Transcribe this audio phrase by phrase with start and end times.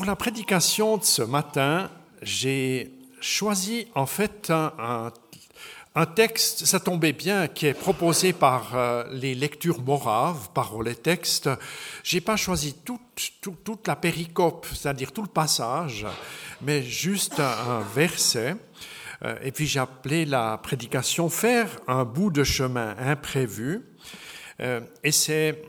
[0.00, 1.90] pour la prédication de ce matin,
[2.22, 5.12] j'ai choisi en fait un,
[6.16, 11.50] texte, ça tombait bien, qui est proposé par euh, les lectures moraves, par les textes.
[12.02, 16.06] J'ai pas choisi toute, la péricope, c'est-à-dire tout le passage,
[16.62, 18.56] mais juste un, verset.
[19.22, 23.82] Euh, et puis j'ai appelé la prédication Faire un bout de chemin imprévu.
[24.60, 25.62] Euh, et c'est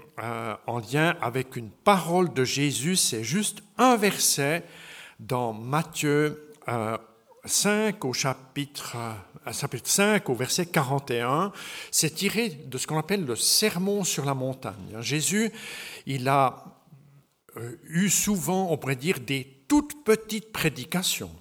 [0.68, 4.64] en lien avec une parole de Jésus, c'est juste un verset
[5.20, 6.54] dans Matthieu
[7.46, 8.98] 5 au chapitre,
[9.52, 11.52] chapitre 5 au verset 41,
[11.90, 15.02] c'est tiré de ce qu'on appelle le sermon sur la montagne.
[15.02, 15.52] Jésus,
[16.05, 16.63] il a
[17.58, 21.32] euh, eu souvent, on pourrait dire, des toutes petites prédications.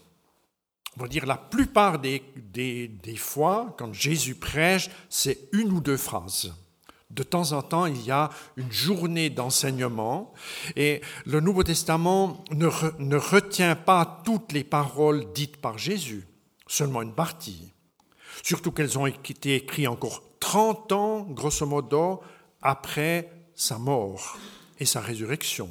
[0.97, 5.81] On va dire la plupart des, des, des fois, quand Jésus prêche, c'est une ou
[5.81, 6.53] deux phrases.
[7.11, 10.33] De temps en temps, il y a une journée d'enseignement
[10.77, 16.29] et le Nouveau Testament ne, retient pas toutes les paroles dites par Jésus,
[16.69, 17.73] seulement une partie.
[18.45, 22.21] Surtout qu'elles ont été écrites encore 30 ans, grosso modo,
[22.63, 24.39] après sa mort
[24.79, 25.69] et sa résurrection.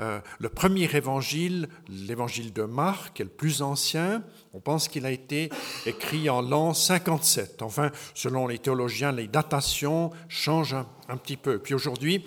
[0.00, 4.22] Euh, le premier évangile, l'évangile de Marc, est le plus ancien.
[4.52, 5.50] On pense qu'il a été
[5.86, 7.62] écrit en l'an 57.
[7.62, 10.76] Enfin, selon les théologiens, les datations changent
[11.08, 11.58] un, petit peu.
[11.58, 12.24] Puis aujourd'hui,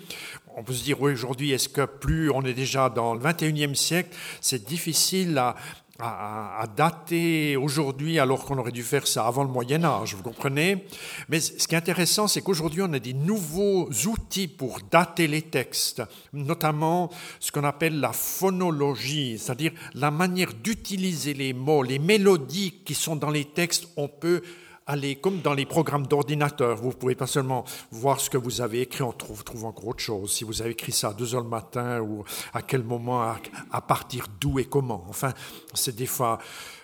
[0.56, 3.74] on peut se dire, oui, aujourd'hui, est-ce que plus on est déjà dans le 21e
[3.74, 5.56] siècle, c'est difficile à,
[6.02, 10.84] à, dater aujourd'hui alors qu'on aurait dû faire ça avant le Moyen Âge, vous comprenez?
[11.28, 15.42] Mais ce qui est intéressant, c'est qu'aujourd'hui, on a des nouveaux outils pour dater les
[15.42, 22.80] textes, notamment ce qu'on appelle la phonologie, c'est-à-dire la manière d'utiliser les mots, les mélodies
[22.84, 24.42] qui sont dans les textes, on peut
[24.90, 28.80] allez, comme dans les programmes d'ordinateur, vous pouvez pas seulement voir ce que vous avez
[28.82, 30.32] écrit, on trouve, encore autre chose.
[30.32, 33.80] Si vous avez écrit ça à 2 heures le matin ou à quel moment, à,
[33.80, 35.04] partir d'où et comment.
[35.08, 35.32] Enfin,
[35.74, 36.38] c'est des fois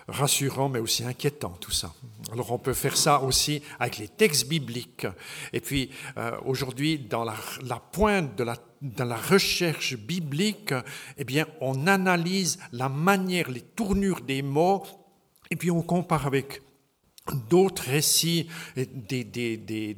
[0.09, 1.93] rassurant, mais aussi inquiétant tout ça.
[2.33, 5.07] Alors on peut faire ça aussi avec les textes bibliques.
[5.53, 7.35] Et puis euh, aujourd'hui, dans la,
[7.91, 8.57] pointe de la,
[8.99, 10.75] la recherche biblique,
[11.19, 14.85] eh bien, on analyse la manière, les tournures des mots,
[15.51, 16.63] et puis on compare avec
[17.35, 18.49] d'autres récits,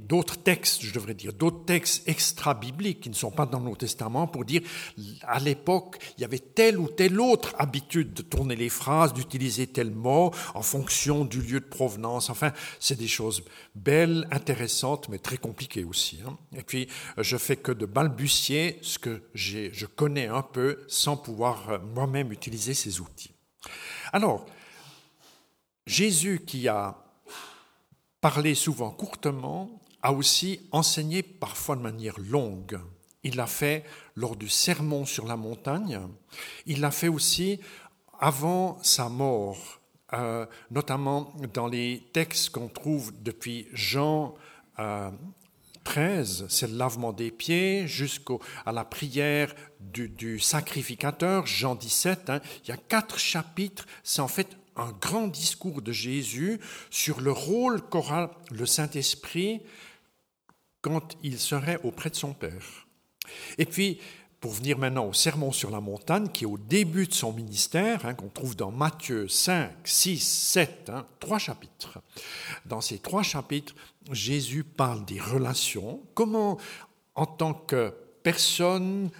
[0.08, 4.26] d'autres textes, je devrais dire, d'autres textes extra-bibliques qui ne sont pas dans nos testaments
[4.26, 4.62] pour dire,
[5.22, 9.66] à l'époque, il y avait telle ou telle autre habitude de tourner les phrases, d'utiliser
[9.66, 12.30] tel mot en fonction du lieu de provenance.
[12.30, 13.42] Enfin, c'est des choses
[13.74, 16.20] belles, intéressantes, mais très compliquées aussi.
[16.26, 16.36] Hein.
[16.56, 21.70] Et puis, je fais que de balbutier ce que je connais un peu sans pouvoir
[21.70, 23.32] euh, moi-même utiliser ces outils.
[24.12, 24.46] Alors,
[25.86, 26.96] Jésus qui a
[28.20, 29.70] parler souvent courtement,
[30.02, 32.80] a aussi enseigné parfois de manière longue.
[33.24, 33.84] Il l'a fait
[34.14, 36.00] lors du sermon sur la montagne.
[36.66, 37.60] Il l'a fait aussi
[38.20, 39.80] avant sa mort,
[40.12, 44.34] euh, notamment dans les textes qu'on trouve depuis Jean
[45.84, 48.34] 13, euh, c'est le lavement des pieds, jusqu'à
[48.66, 52.30] la prière du, sacrificateur, Jean 17.
[52.30, 52.40] Hein.
[52.64, 57.32] il y a quatre chapitres, c'est en fait un grand discours de Jésus sur le
[57.32, 59.60] rôle qu'aura le Saint-Esprit
[60.80, 62.86] quand il serait auprès de son Père.
[63.58, 63.98] Et puis,
[64.40, 68.06] pour venir maintenant au Sermon sur la montagne, qui est au début de son ministère,
[68.06, 71.98] hein, qu'on trouve dans Matthieu 5, 6, 7, trois chapitres.
[72.64, 73.74] Dans ces trois chapitres,
[74.12, 76.58] Jésus parle des relations, comment
[77.16, 79.10] en tant que personne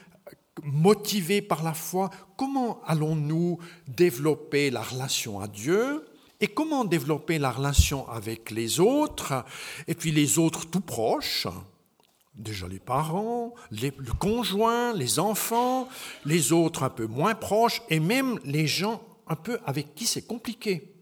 [0.65, 6.07] motivés par la foi, comment allons-nous développer la relation à Dieu
[6.41, 9.45] et comment développer la relation avec les autres,
[9.89, 11.49] et puis les autres tout proches,
[12.35, 15.89] déjà les parents, le conjoint, les enfants,
[16.25, 20.27] les autres un peu moins proches, et même les gens un peu avec qui c'est
[20.27, 20.95] compliqué.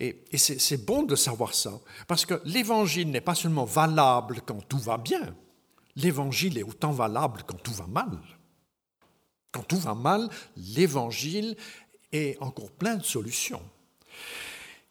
[0.00, 4.78] Et c'est bon de savoir ça, parce que l'évangile n'est pas seulement valable quand tout
[4.78, 5.36] va bien,
[5.94, 8.18] l'évangile est autant valable quand tout va mal.
[9.52, 11.56] Quand tout va mal, l'évangile
[12.10, 13.62] est encore plein de solutions.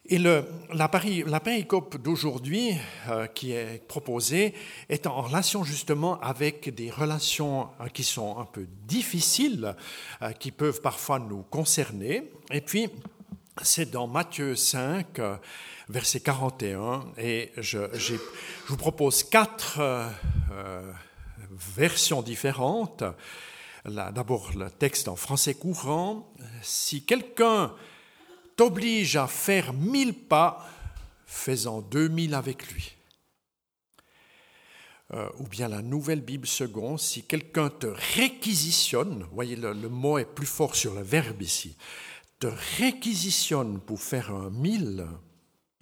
[0.07, 0.43] Et la,
[0.73, 2.71] la péricope d'aujourd'hui
[3.07, 4.53] euh, qui est proposée
[4.89, 9.75] est en relation justement avec des relations euh, qui sont un peu difficiles,
[10.21, 12.31] euh, qui peuvent parfois nous concerner.
[12.51, 12.89] Et puis,
[13.61, 15.21] c'est dans Matthieu 5,
[15.87, 17.79] verset 41, et je
[18.67, 19.79] vous propose quatre
[21.51, 23.03] versions différentes
[23.85, 26.31] D'abord, le texte en français courant.
[26.61, 27.73] Si quelqu'un
[28.55, 30.67] t'oblige à faire mille pas,
[31.25, 32.95] fais-en deux mille avec lui.
[35.13, 40.17] euh, ou bien la Nouvelle Bible seconde, si quelqu'un te réquisitionne, voyez le, le, mot
[40.17, 41.75] est plus fort sur le verbe ici,
[42.39, 45.05] te réquisitionne pour faire un mille,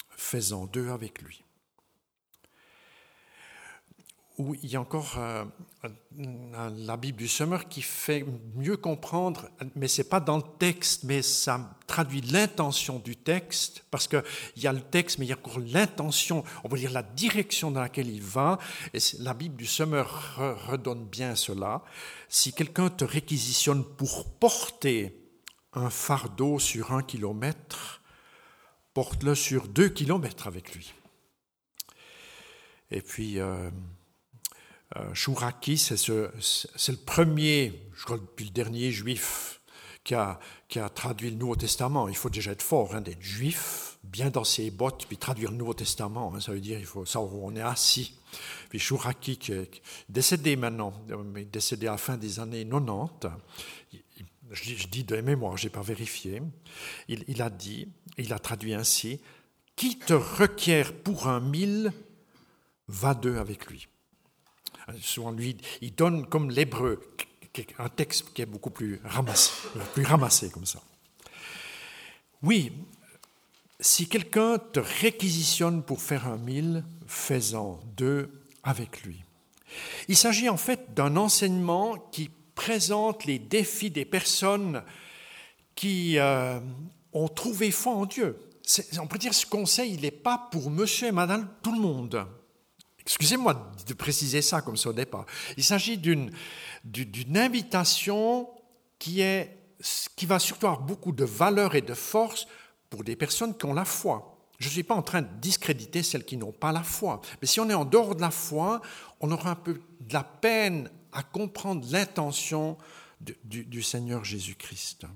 [0.10, 1.44] fais-en deux avec lui
[4.40, 5.44] où il y a encore euh,
[6.78, 8.26] la Bible du Semeur qui fait
[8.56, 13.84] mieux comprendre, mais ce n'est pas dans le texte, mais ça traduit l'intention du texte,
[13.92, 14.24] parce qu'il
[14.56, 17.70] y a le texte, mais il y a encore l'intention, on va dire la direction
[17.70, 18.60] dans laquelle il va,
[18.94, 20.36] et la Bible du Semeur
[20.68, 21.84] redonne bien cela.
[22.30, 25.16] Si quelqu'un te réquisitionne pour porter
[25.74, 28.02] un fardeau sur un kilomètre,
[28.94, 30.94] porte-le sur deux kilomètres avec lui.
[32.92, 33.70] Et puis, euh,
[35.14, 39.60] Chouraki, c'est le premier, je crois depuis le dernier juif
[40.04, 42.08] qui a, traduit le Nouveau Testament.
[42.08, 45.58] Il faut déjà être fort, hein, d'être juif, bien dans ses bottes, puis traduire le
[45.58, 46.34] Nouveau Testament.
[46.34, 48.16] Hein, ça veut dire il faut ça, on est assis.
[48.70, 50.94] Puis Chouraki, qui est décédé maintenant,
[51.26, 53.30] mais décédé à la fin des années 90,
[54.52, 56.42] je, dis de mémoire, je n'ai pas vérifié,
[57.08, 57.88] il, il a dit,
[58.18, 59.22] il a traduit ainsi,
[59.76, 61.94] qui te requiert pour un mille,
[62.88, 63.88] va deux avec lui.
[65.02, 67.00] Souvent, lui, il donne comme l'hébreu,
[67.78, 69.52] un texte qui est beaucoup plus ramassé,
[69.94, 70.82] plus ramassé comme ça.
[72.42, 72.72] Oui,
[73.80, 78.30] si quelqu'un te réquisitionne pour faire un mille, fais-en deux
[78.64, 79.24] avec lui.
[80.08, 84.84] Il s'agit en fait d'un enseignement qui présente les défis des personnes
[85.76, 86.60] qui euh,
[87.14, 88.38] ont trouvé foi en Dieu.
[89.00, 92.26] On peut dire ce conseil, il n'est pas pour monsieur et madame tout le monde.
[93.10, 95.26] Excusez-moi de préciser ça comme ça au départ.
[95.58, 96.32] Il s'agit d'une,
[97.36, 98.48] invitation
[99.00, 99.58] qui, est,
[100.16, 102.46] qui va surtout avoir beaucoup de valeur et de force
[102.88, 104.38] pour des personnes qui ont la foi.
[104.60, 107.20] Je ne suis pas en train de discréditer celles qui n'ont pas la foi.
[107.42, 108.80] Mais si on est en dehors de la foi,
[109.22, 112.78] on aura un peu de la peine à comprendre l'intention
[113.22, 115.08] du, du, Seigneur Jésus-Christ.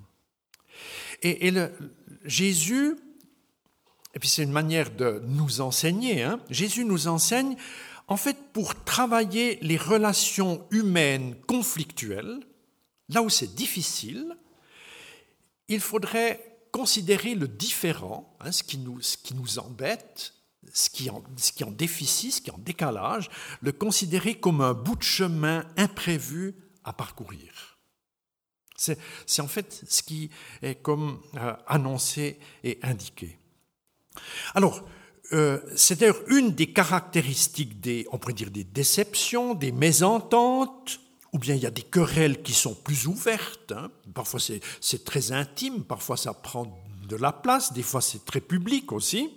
[1.21, 1.71] Et, et le,
[2.25, 2.97] Jésus
[4.13, 6.23] et puis c'est une manière de nous enseigner.
[6.23, 6.39] Hein.
[6.49, 7.55] Jésus nous enseigne,
[8.07, 12.39] en fait, pour travailler les relations humaines conflictuelles,
[13.09, 14.37] là où c'est difficile,
[15.67, 20.33] il faudrait considérer le différent, hein, ce, qui nous, ce, qui nous, embête,
[20.73, 23.29] ce qui, en, ce qui en déficit, ce qui en décalage,
[23.61, 27.77] le considérer comme un bout de chemin imprévu à parcourir.
[28.75, 30.29] C'est en fait ce qui
[30.61, 33.39] est comme euh, annoncé et indiqué.
[34.55, 34.83] Alors,
[35.31, 40.99] euh, c'est d'ailleurs une des caractéristiques des, on pourrait dire, des déceptions, des mésententes,
[41.31, 43.71] ou bien il y a des querelles qui sont plus ouvertes.
[43.71, 43.89] Hein.
[44.13, 48.91] Parfois c'est très intime, parfois ça prend de la place, des fois c'est très public
[48.91, 49.31] aussi.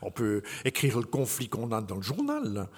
[0.00, 2.68] On peut écrire le conflit qu'on a dans le journal,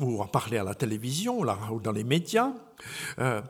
[0.00, 2.52] ou en parler à la télévision, ou dans les médias.
[3.18, 3.40] Euh,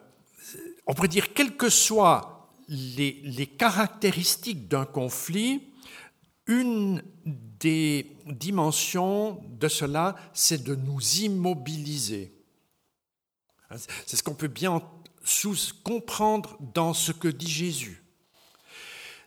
[0.87, 5.63] on pourrait dire, quelles que soient les, les caractéristiques d'un conflit,
[6.47, 7.03] une
[7.61, 12.33] des dimensions de cela, c'est de nous immobiliser.
[14.07, 14.83] C'est ce qu'on peut bien
[15.23, 18.03] sous comprendre dans ce que dit Jésus.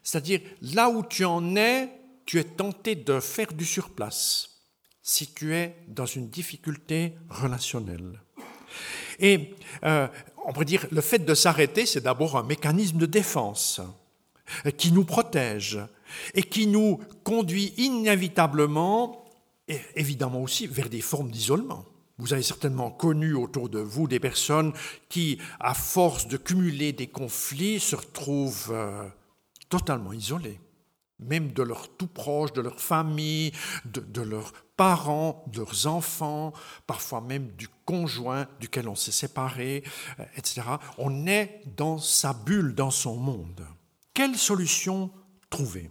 [0.02, 1.90] C'est-à-dire, là où tu en es,
[2.26, 4.50] tu es tenté de faire du surplace
[5.02, 8.22] si tu es dans une difficulté relationnelle.
[9.20, 10.08] Et euh,
[10.46, 13.82] on pourrait dire, le fait de s'arrêter, c'est d'abord un mécanisme de défense
[14.78, 15.80] qui nous protège,
[16.34, 19.26] et qui nous conduit inévitablement,
[19.96, 21.86] évidemment aussi, vers des formes d'isolement.
[22.20, 24.72] Vous avez certainement connu autour de vous des personnes
[25.10, 29.10] qui, à force de cumuler des conflits, se retrouvent euh,
[29.68, 30.60] totalement isolées,
[31.20, 33.52] même de leurs tout proches, de leur famille,
[33.86, 36.54] de, de, leurs parents, de leurs enfants,
[36.86, 39.84] parfois même du conjoint duquel on s'est séparé,
[40.20, 40.62] euh, etc.
[41.00, 43.66] On est dans sa bulle, dans son monde.
[44.14, 45.10] Quelle solution
[45.50, 45.90] trouver?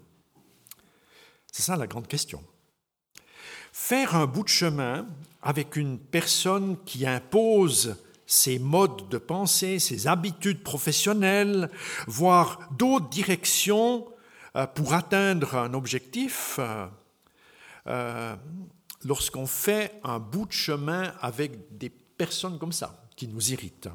[1.53, 2.43] C'est ça la grande question.
[3.73, 5.07] Faire un bout de chemin
[5.43, 11.71] avec une personne qui impose ses modes de pensée, ses habitudes professionnelles,
[12.07, 14.07] voire d'autres directions
[14.57, 16.87] euh, pour atteindre un objectif, euh,
[17.87, 18.35] euh,
[19.05, 23.91] lorsqu'on fait un bout de chemin avec des personnes comme ça, qui nous irritent,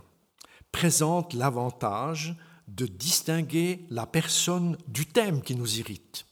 [0.72, 2.36] présente l'avantage
[2.68, 6.27] de distinguer la personne du thème qui nous irrite.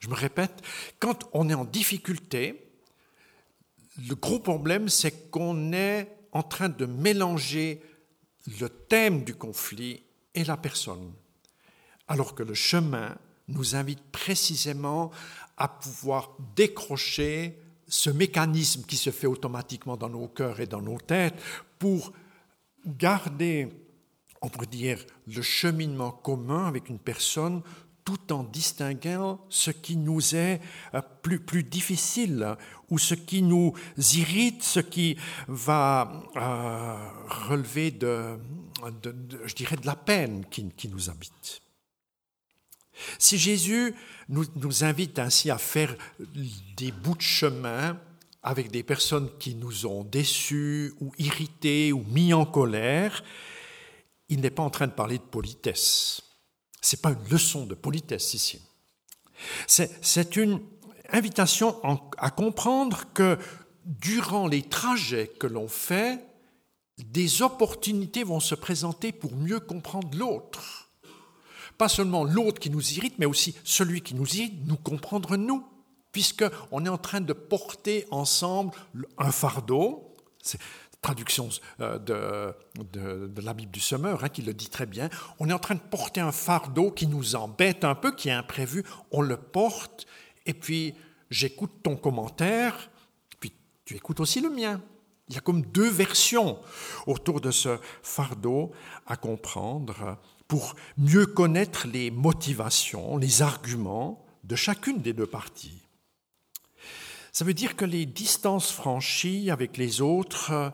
[0.00, 0.62] Je me répète,
[0.98, 2.72] quand on est en difficulté,
[4.08, 7.82] le gros problème, c'est qu'on est en train de mélanger
[8.60, 10.02] le thème du conflit
[10.34, 11.12] et la personne,
[12.08, 13.16] alors que le chemin
[13.48, 15.10] nous invite précisément
[15.56, 20.98] à pouvoir décrocher ce mécanisme qui se fait automatiquement dans nos cœurs et dans nos
[20.98, 21.34] têtes
[21.78, 22.12] pour
[22.86, 23.68] garder,
[24.40, 27.62] on pourrait dire, le cheminement commun avec une personne
[28.10, 30.60] tout en distinguant ce qui nous est
[30.94, 32.56] euh, plus, plus difficile
[32.88, 33.72] ou ce qui nous
[34.14, 37.08] irrite, ce qui va euh,
[37.48, 38.36] relever de,
[39.44, 41.62] je dirais, de la peine qui, qui nous habite.
[43.18, 43.94] Si Jésus
[44.28, 45.94] nous, nous, invite ainsi à faire
[46.76, 47.96] des bouts de chemin
[48.42, 53.22] avec des personnes qui nous ont déçus ou irrités ou mis en colère,
[54.28, 56.29] il n'est pas en train de parler de politesse.
[56.80, 58.60] Ce n'est pas une leçon de politesse ici.
[59.66, 60.60] C'est une
[61.12, 61.80] invitation
[62.18, 63.38] à comprendre que
[63.84, 66.24] durant les trajets que l'on fait,
[66.98, 70.90] des opportunités vont se présenter pour mieux comprendre l'autre.
[71.78, 75.64] Pas seulement l'autre qui nous irrite, mais aussi celui qui nous irrite, nous comprendre nous,
[76.12, 78.72] puisqu'on est en train de porter ensemble
[79.16, 80.14] un fardeau
[81.02, 81.48] traduction
[81.80, 85.08] euh, de, de, la Bible du Semeur, hein, qui le dit très bien.
[85.38, 88.32] On est en train de porter un fardeau qui nous embête un peu, qui est
[88.32, 88.84] imprévu.
[89.10, 90.06] On le porte,
[90.46, 90.94] et puis
[91.30, 92.90] j'écoute ton commentaire,
[93.40, 93.52] puis
[93.84, 94.80] tu écoutes aussi le mien.
[95.28, 96.58] Il y a comme deux versions
[97.06, 98.72] autour de ce fardeau
[99.06, 105.82] à comprendre pour mieux connaître les motivations, les arguments de chacune des deux parties.
[107.32, 110.72] Ça veut dire que les distances franchies avec les autres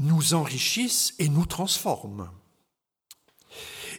[0.00, 2.30] nous enrichissent et nous transforment.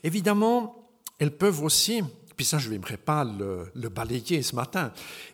[0.03, 2.01] Évidemment, elles peuvent aussi,
[2.35, 4.91] puis ça je ne vais pas le, balayer ce matin,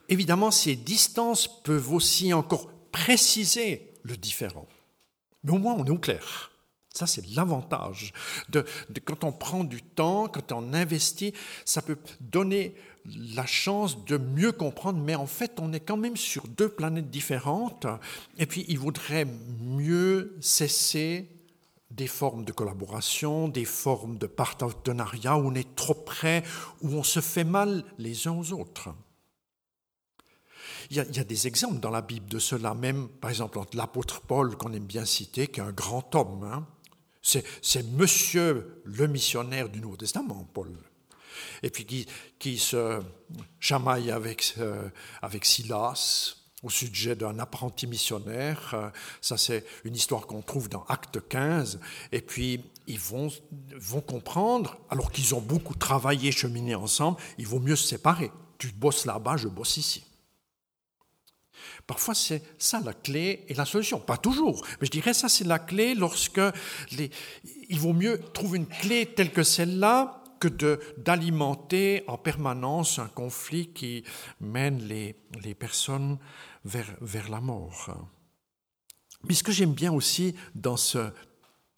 [0.10, 4.68] évidemment ces distances peuvent aussi encore préciser le différent.
[5.44, 6.52] Mais au moins on est au clair.
[6.94, 8.12] Ça, c'est l'avantage.
[8.50, 8.66] De,
[9.06, 14.52] quand on prend du temps, quand on investit, ça peut donner la chance de mieux
[14.52, 17.88] comprendre, mais en fait, on est quand même sur deux planètes différentes,
[18.38, 19.28] et puis il vaudrait
[19.60, 21.30] mieux cesser
[21.90, 26.44] des formes de collaboration, des formes de partenariat où on est trop près,
[26.82, 28.90] où on se fait mal les uns aux autres.
[30.90, 34.58] Il y, a, des exemples dans la Bible de cela, même par exemple l'apôtre Paul,
[34.58, 36.44] qu'on aime bien citer, qui est un grand homme.
[36.44, 36.68] Hein.
[37.22, 40.76] C'est monsieur le missionnaire du Nouveau Testament, Paul
[41.64, 42.08] et puis qui,
[42.40, 43.02] qui se
[43.60, 44.90] chamaille avec, euh,
[45.22, 48.72] avec Silas au sujet d'un apprenti missionnaire.
[48.74, 51.80] Euh, ça, c'est une histoire qu'on trouve dans Acte 15.
[52.12, 53.30] Et puis, ils vont,
[53.76, 58.32] vont comprendre, alors qu'ils ont beaucoup travaillé, cheminé ensemble, il vaut mieux se séparer.
[58.58, 60.04] Tu bosses là-bas, je bosse ici.
[61.88, 64.00] Parfois, c'est ça la clé et la solution.
[64.00, 66.42] Pas toujours, mais je dirais ça, c'est la clé lorsque
[66.92, 67.10] les...
[67.70, 73.68] il vaut mieux trouver une clé telle que celle-là que d'alimenter en permanence un conflit
[73.72, 74.04] qui
[74.40, 76.18] mène les, les personnes
[76.66, 77.96] vers, vers la mort.
[79.24, 81.12] Mais ce que j'aime bien aussi dans ce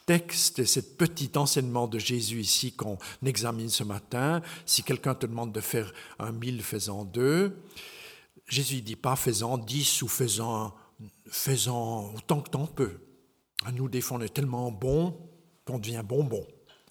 [0.06, 5.26] texte et ce petit enseignement de Jésus ici qu'on examine ce matin, si quelqu'un te
[5.26, 7.62] demande de faire un mille, faisant deux,
[8.48, 10.74] Jésus ne dit pas faisant dix ou faisant,
[11.28, 13.00] faisant autant que t'en peux.
[13.66, 15.18] À nous, des fois, on est tellement bon
[15.66, 16.46] qu'on devient bonbon.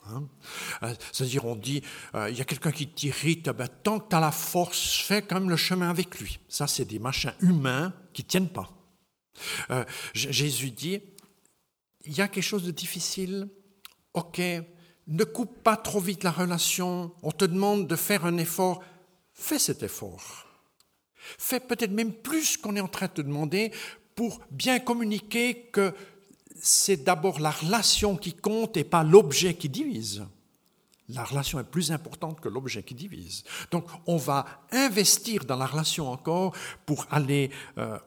[0.09, 0.25] Hein.
[0.83, 1.83] Euh, c'est-à-dire, on dit,
[2.15, 5.23] euh, il y a quelqu'un qui t'irrite, ben, tant que tu as la force, fais
[5.23, 6.39] quand même le chemin avec lui.
[6.49, 8.71] Ça, c'est des machins humains qui ne tiennent pas.
[9.71, 11.01] Euh, Jésus dit,
[12.05, 13.49] il y a quelque chose de difficile,
[14.15, 14.41] ok,
[15.07, 18.83] ne coupe pas trop vite la relation, on te demande de faire un effort,
[19.33, 20.47] fais cet effort.
[21.39, 23.73] Fais peut-être même plus qu'on est en train de te demander
[24.15, 25.95] pour bien communiquer que
[26.65, 30.25] c'est d'abord la relation qui compte et pas l'objet qui divise.
[31.09, 33.43] La relation est plus importante que l'objet qui divise.
[33.73, 36.55] Donc on va investir dans la relation encore
[36.87, 37.99] pour aller euh,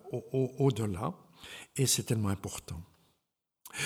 [0.58, 1.14] au-delà,
[1.76, 2.82] et c'est tellement important.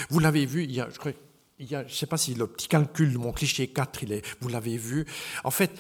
[0.09, 1.13] Vous l'avez vu, il y a, je crois,
[1.59, 4.77] je ne sais pas si le petit calcul mon cliché 4, il est, vous l'avez
[4.77, 5.05] vu.
[5.43, 5.71] En fait,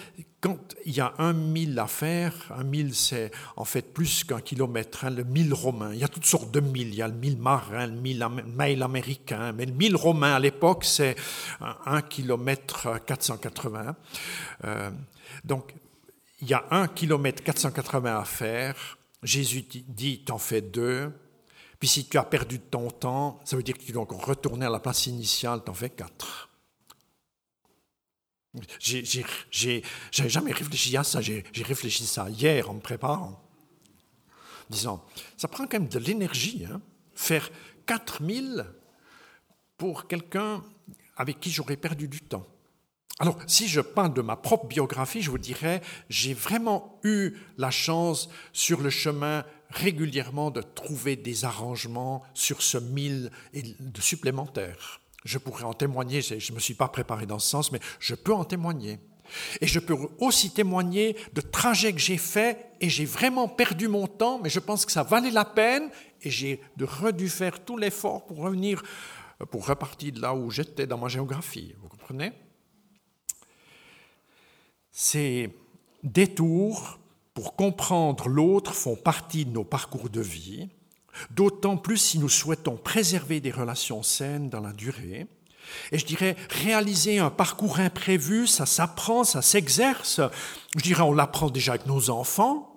[0.41, 4.41] quand il y a un mille à faire, un mille c'est en fait plus qu'un
[4.41, 5.93] kilomètre, hein, le mille romain.
[5.93, 6.89] Il y a toutes sortes de milles.
[6.89, 9.53] Il y a le mille marin, le mille mail américain.
[9.53, 11.15] Mais le mille romain à l'époque, c'est
[11.85, 13.95] un kilomètre 480.
[14.65, 14.91] Euh,
[15.43, 15.73] donc,
[16.41, 18.97] il y a un kilomètre 480 à faire.
[19.23, 21.11] Jésus dit, t'en fais deux.
[21.79, 24.65] Puis si tu as perdu ton temps, ça veut dire que tu dois encore retourner
[24.65, 26.49] à la place initiale, t'en fais quatre.
[28.79, 33.41] J'ai jamais réfléchi à ça, j'ai réfléchi à ça hier en me préparant.
[34.69, 35.05] Disant,
[35.37, 36.81] ça prend quand même de l'énergie, hein,
[37.15, 37.49] faire
[37.85, 38.65] 4000
[39.77, 40.63] pour quelqu'un
[41.15, 42.45] avec qui j'aurais perdu du temps.
[43.19, 47.71] Alors, si je parle de ma propre biographie, je vous dirais, j'ai vraiment eu la
[47.71, 55.01] chance sur le chemin régulièrement de trouver des arrangements sur ce mille de supplémentaires.
[55.25, 58.15] Je pourrais en témoigner, je ne me suis pas préparé dans ce sens, mais je
[58.15, 58.99] peux en témoigner.
[59.61, 64.07] Et je peux aussi témoigner de trajets que j'ai faits et j'ai vraiment perdu mon
[64.07, 68.25] temps, mais je pense que ça valait la peine et j'ai redû faire tout l'effort
[68.25, 68.81] pour revenir,
[69.51, 71.75] pour repartir de là où j'étais dans ma géographie.
[71.79, 72.31] Vous comprenez?
[74.91, 75.55] Ces
[76.01, 76.97] détours
[77.33, 80.69] pour comprendre l'autre font partie de nos parcours de vie,
[81.31, 85.27] d'autant plus si nous souhaitons préserver des relations saines dans la durée.
[85.91, 90.21] Et je dirais, réaliser un parcours imprévu, ça s'apprend, ça s'exerce.
[90.75, 92.69] Je dirais, on l'apprend déjà avec nos enfants.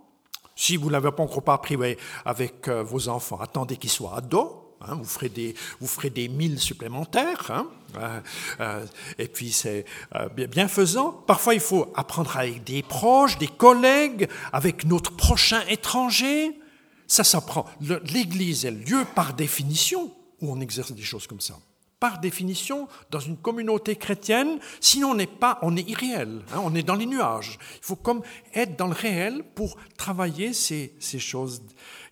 [0.54, 1.76] Si vous ne l'avez pas encore pas appris
[2.24, 4.61] avec euh, vos enfants, attendez qu'ils soient ados.
[4.88, 7.50] Hein, vous, ferez des, vous ferez des milles supplémentaires.
[7.50, 8.20] Hein, euh,
[8.60, 8.86] euh,
[9.18, 9.84] et puis c'est
[10.14, 11.12] euh, bienfaisant.
[11.12, 16.58] Parfois, il faut apprendre avec des proches, des collègues, avec notre prochain étranger.
[17.06, 17.66] Ça s'apprend.
[17.80, 21.54] L'Église est le lieu par définition où on exerce des choses comme ça.
[22.00, 26.74] Par définition, dans une communauté chrétienne, sinon on n'est pas, on est irréel, hein, on
[26.74, 27.58] est dans les nuages.
[27.76, 28.22] Il faut comme
[28.54, 31.62] être dans le réel pour travailler ces, ces choses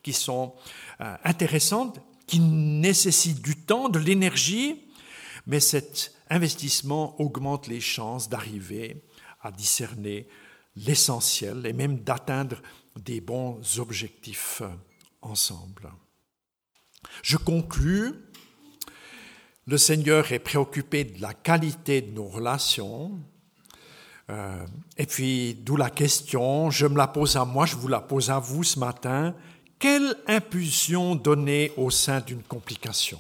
[0.05, 0.55] qui sont
[1.25, 1.99] intéressantes
[2.31, 4.81] qui nécessite du temps, de l'énergie,
[5.49, 9.03] mais cet investissement augmente les chances d'arriver
[9.41, 10.29] à discerner
[10.77, 12.63] l'essentiel et même d'atteindre
[12.95, 14.63] des bons objectifs
[15.23, 15.91] ensemble.
[17.25, 18.13] Je conclus,
[19.67, 23.19] le Seigneur est préoccupé de la qualité de nos relations,
[24.29, 24.65] euh,
[24.97, 28.31] et puis d'où la question, je me la pose à moi, je vous la pose
[28.31, 29.35] à vous ce matin,
[29.81, 33.19] quelle impulsion donner au sein d'une complication?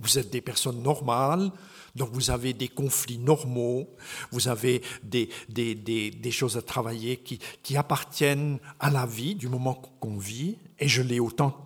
[0.00, 1.52] Vous êtes des personnes normales,
[1.94, 3.88] donc vous avez des conflits normaux,
[4.32, 9.74] vous avez des, des, choses à travailler qui, qui, appartiennent à la vie du moment
[9.74, 11.64] qu'on vit, et je l'ai autant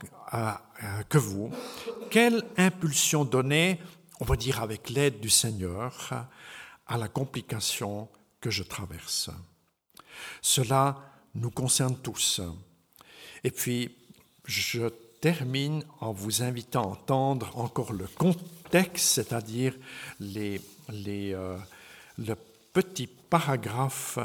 [1.08, 1.50] que vous.
[2.10, 3.80] Quelle impulsion donner,
[4.20, 6.10] on va dire avec l'aide du Seigneur,
[6.86, 8.08] à la complication
[8.40, 9.30] que je traverse?
[10.42, 10.98] Cela
[11.34, 12.42] nous concerne tous.
[13.44, 13.94] Et puis,
[14.44, 14.88] je
[15.20, 19.74] termine en vous invitant à entendre encore le contexte, c'est-à-dire
[20.36, 21.58] euh,
[22.18, 22.34] le
[22.72, 24.18] petit paragraphe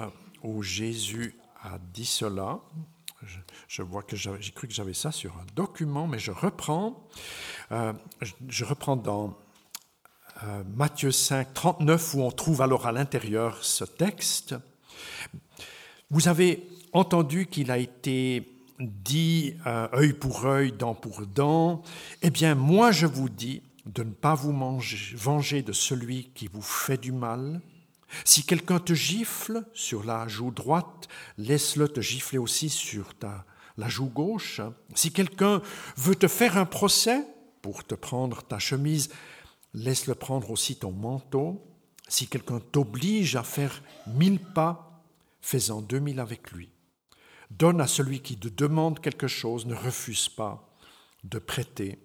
[0.43, 2.60] où Jésus a dit cela.
[3.67, 7.08] Je, vois que j'ai cru que j'avais ça sur un document, mais je reprends.
[7.71, 7.93] Euh,
[8.49, 9.38] je, reprends dans
[10.43, 14.56] euh, Matthieu 5, 39, où on trouve alors à l'intérieur ce texte.
[16.12, 21.83] Vous avez entendu qu'il a été dit euh, œil pour œil, dent pour dent,
[22.21, 26.47] eh bien moi je vous dis de ne pas vous manger, venger de celui qui
[26.47, 27.62] vous fait du mal.
[28.25, 31.07] Si quelqu'un te gifle sur la joue droite,
[31.38, 33.45] laisse-le te gifler aussi sur ta,
[33.77, 34.62] la joue gauche.
[34.93, 35.62] Si quelqu'un
[35.97, 37.25] veut te faire un procès
[37.62, 39.09] pour te prendre ta chemise,
[39.73, 41.65] laisse-le prendre aussi ton manteau.
[42.07, 45.01] Si quelqu'un t'oblige à faire mille pas,
[45.41, 46.72] fais-en deux mille avec lui.
[47.57, 50.75] Donne à celui qui te demande quelque chose, ne refuse pas
[51.23, 51.99] de prêter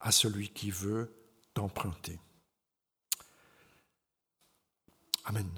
[0.00, 1.14] à celui qui veut
[1.52, 2.18] t'emprunter.
[5.26, 5.48] Amen.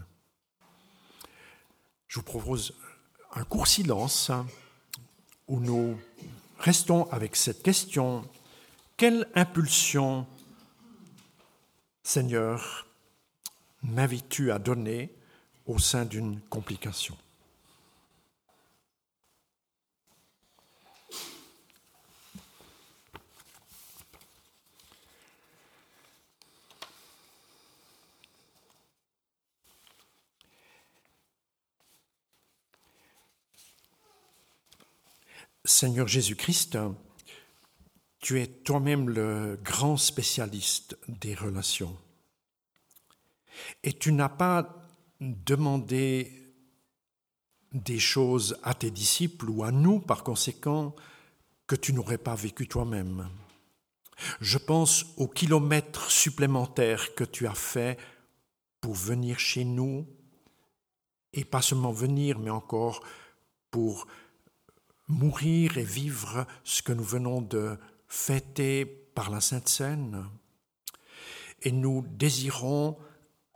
[2.09, 2.74] Je vous propose
[3.35, 4.33] un court silence
[5.46, 5.96] où nous
[6.59, 8.29] restons avec cette question.
[8.96, 10.27] Quelle impulsion,
[12.03, 12.87] Seigneur,
[13.85, 15.14] m'invites-tu à donner
[15.66, 17.16] au sein d'une complication?
[35.66, 36.79] Seigneur Jésus-Christ,
[38.20, 41.96] tu es toi-même le grand spécialiste des relations.
[43.83, 44.87] Et tu n'as pas
[45.20, 46.55] demandé
[47.72, 50.94] des choses à tes disciples ou à nous, par conséquent,
[51.66, 53.31] que tu n'aurais pas vécu toi-même.
[54.40, 57.98] Je pense aux kilomètres supplémentaires que tu as faits
[58.83, 60.07] pour venir chez nous,
[61.33, 63.03] et pas seulement venir, mais encore
[63.70, 64.07] pour
[65.09, 70.25] mourir et vivre ce que nous venons de fêter par la Sainte Seine.
[71.62, 72.99] Et nous désirons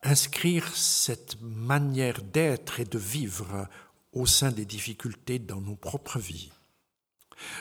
[0.03, 3.69] inscrire cette manière d'être et de vivre
[4.13, 6.51] au sein des difficultés dans nos propres vies.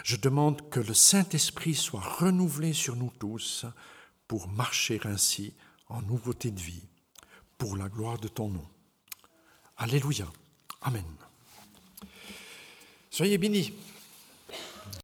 [0.03, 3.65] Je demande que le Saint-Esprit soit renouvelé sur nous tous
[4.27, 5.53] pour marcher ainsi
[5.87, 6.83] en nouveauté de vie,
[7.57, 8.67] pour la gloire de ton nom.
[9.77, 10.27] Alléluia.
[10.81, 11.05] Amen.
[13.17, 13.73] 所以比你